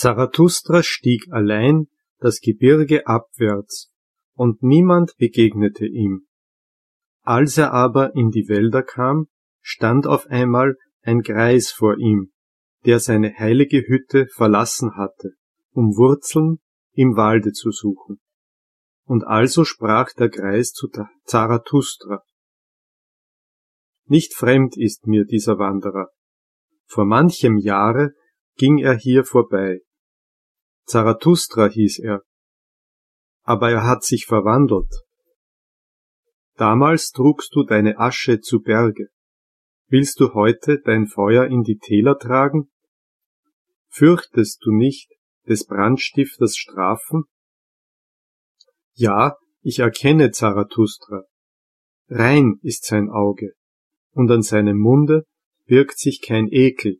[0.00, 1.88] Zarathustra stieg allein
[2.20, 3.92] das Gebirge abwärts,
[4.32, 6.26] und niemand begegnete ihm.
[7.20, 9.26] Als er aber in die Wälder kam,
[9.60, 12.32] stand auf einmal ein Greis vor ihm,
[12.86, 15.32] der seine heilige Hütte verlassen hatte,
[15.72, 16.60] um Wurzeln
[16.94, 18.20] im Walde zu suchen.
[19.04, 20.88] Und also sprach der Greis zu
[21.26, 22.22] Zarathustra.
[24.06, 26.08] Nicht fremd ist mir dieser Wanderer.
[26.86, 28.14] Vor manchem Jahre
[28.56, 29.82] ging er hier vorbei.
[30.90, 32.22] Zarathustra hieß er.
[33.42, 34.92] Aber er hat sich verwandelt.
[36.56, 39.08] Damals trugst du deine Asche zu Berge.
[39.86, 42.70] Willst du heute dein Feuer in die Täler tragen?
[43.88, 45.12] Fürchtest du nicht
[45.48, 47.24] des Brandstifters Strafen?
[48.94, 51.22] Ja, ich erkenne Zarathustra.
[52.08, 53.52] Rein ist sein Auge,
[54.10, 55.24] und an seinem Munde
[55.66, 56.98] birgt sich kein Ekel.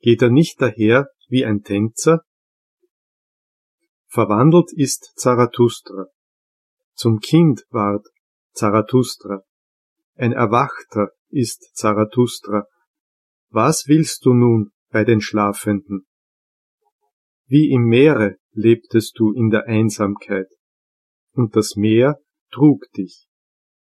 [0.00, 2.24] Geht er nicht daher wie ein Tänzer?
[4.18, 6.08] Verwandelt ist Zarathustra.
[6.96, 8.04] Zum Kind ward
[8.52, 9.44] Zarathustra.
[10.16, 12.66] Ein Erwachter ist Zarathustra.
[13.50, 16.08] Was willst du nun bei den Schlafenden?
[17.46, 20.48] Wie im Meere lebtest du in der Einsamkeit,
[21.34, 22.18] und das Meer
[22.50, 23.28] trug dich.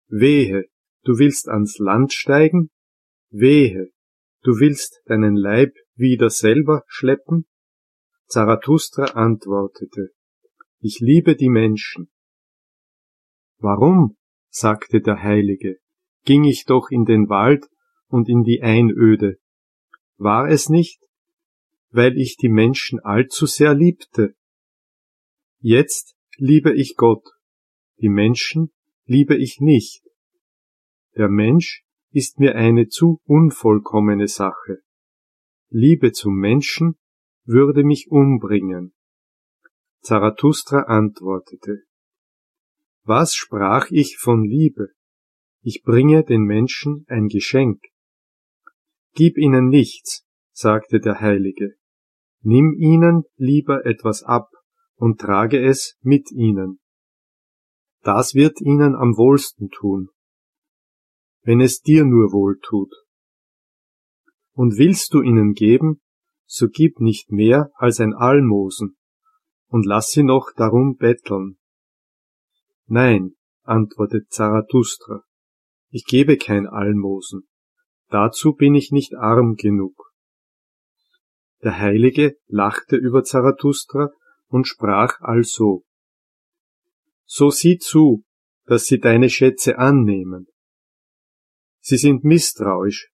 [0.06, 0.66] Wehe,
[1.02, 2.70] du willst ans Land steigen?
[3.30, 3.90] Wehe,
[4.44, 7.46] du willst deinen Leib wieder selber schleppen?
[8.28, 10.12] Zarathustra antwortete,
[10.80, 12.10] ich liebe die Menschen.
[13.58, 14.16] Warum,
[14.48, 15.78] sagte der Heilige,
[16.24, 17.66] ging ich doch in den Wald
[18.08, 19.38] und in die Einöde.
[20.16, 21.00] War es nicht,
[21.90, 24.34] weil ich die Menschen allzu sehr liebte?
[25.58, 27.24] Jetzt liebe ich Gott,
[28.00, 28.72] die Menschen
[29.04, 30.02] liebe ich nicht.
[31.16, 34.78] Der Mensch ist mir eine zu unvollkommene Sache.
[35.68, 36.98] Liebe zum Menschen
[37.44, 38.94] würde mich umbringen.
[40.02, 41.82] Zarathustra antwortete,
[43.04, 44.88] Was sprach ich von Liebe?
[45.62, 47.82] Ich bringe den Menschen ein Geschenk.
[49.14, 51.74] Gib ihnen nichts, sagte der Heilige.
[52.42, 54.48] Nimm ihnen lieber etwas ab
[54.96, 56.80] und trage es mit ihnen.
[58.02, 60.08] Das wird ihnen am wohlsten tun,
[61.42, 62.92] wenn es dir nur wohl tut.
[64.52, 66.00] Und willst du ihnen geben,
[66.46, 68.96] so gib nicht mehr als ein Almosen,
[69.70, 71.56] und lass sie noch darum betteln.
[72.86, 75.22] Nein, antwortet Zarathustra,
[75.90, 77.48] ich gebe kein Almosen,
[78.08, 80.12] dazu bin ich nicht arm genug.
[81.62, 84.10] Der Heilige lachte über Zarathustra
[84.48, 85.84] und sprach also,
[87.24, 88.24] So sieh zu,
[88.64, 90.48] dass sie deine Schätze annehmen.
[91.80, 93.10] Sie sind misstrauisch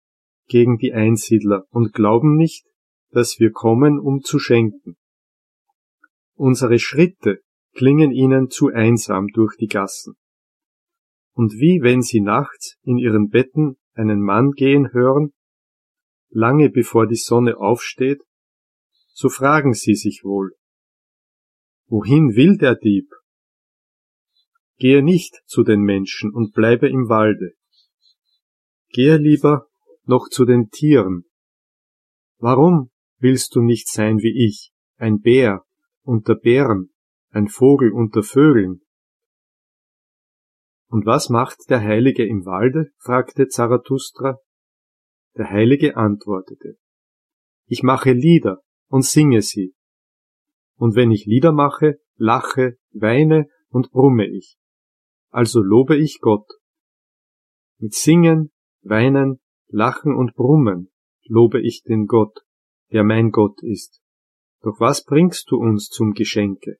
[0.47, 2.65] gegen die Einsiedler und glauben nicht,
[3.09, 4.97] dass wir kommen, um zu schenken.
[6.35, 7.41] Unsere Schritte
[7.73, 10.15] klingen ihnen zu einsam durch die Gassen.
[11.33, 15.33] Und wie wenn sie nachts in ihren Betten einen Mann gehen hören,
[16.29, 18.23] lange bevor die Sonne aufsteht,
[19.13, 20.55] so fragen sie sich wohl,
[21.87, 23.09] wohin will der Dieb?
[24.77, 27.53] Gehe nicht zu den Menschen und bleibe im Walde.
[28.89, 29.67] Gehe lieber
[30.03, 31.25] noch zu den Tieren.
[32.37, 35.63] Warum willst du nicht sein wie ich, ein Bär
[36.03, 36.93] unter Bären,
[37.29, 38.81] ein Vogel unter Vögeln?
[40.87, 42.91] Und was macht der Heilige im Walde?
[42.99, 44.37] fragte Zarathustra.
[45.35, 46.77] Der Heilige antwortete,
[47.65, 49.73] ich mache Lieder und singe sie.
[50.75, 54.57] Und wenn ich Lieder mache, lache, weine und brumme ich.
[55.31, 56.47] Also lobe ich Gott.
[57.79, 58.51] Mit Singen,
[58.83, 60.91] Weinen, Lachen und Brummen
[61.25, 62.41] lobe ich den Gott,
[62.91, 64.02] der mein Gott ist.
[64.63, 66.77] Doch was bringst du uns zum Geschenke?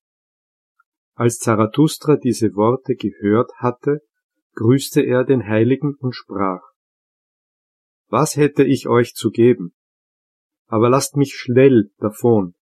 [1.15, 4.01] Als Zarathustra diese Worte gehört hatte,
[4.55, 6.61] grüßte er den Heiligen und sprach,
[8.07, 9.73] Was hätte ich euch zu geben?
[10.67, 12.55] Aber lasst mich schnell davon,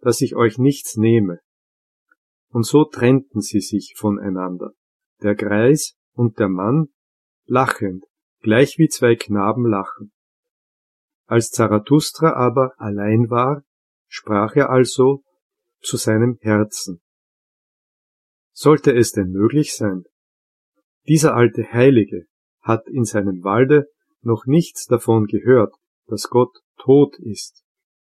[0.00, 1.40] dass ich euch nichts nehme.
[2.50, 4.72] Und so trennten sie sich voneinander,
[5.22, 6.88] der Greis und der Mann,
[7.46, 8.04] lachend,
[8.40, 10.12] gleich wie zwei Knaben lachen.
[11.26, 13.64] Als Zarathustra aber allein war,
[14.12, 15.24] sprach er also
[15.80, 17.00] zu seinem Herzen.
[18.52, 20.04] Sollte es denn möglich sein?
[21.08, 22.26] Dieser alte Heilige
[22.60, 23.86] hat in seinem Walde
[24.20, 25.74] noch nichts davon gehört,
[26.06, 27.64] dass Gott tot ist.